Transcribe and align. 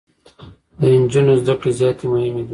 د 0.79 0.81
انجونو 0.95 1.33
زده 1.41 1.53
کړي 1.59 1.71
زياتي 1.79 2.05
مهمي 2.13 2.43
دي. 2.47 2.49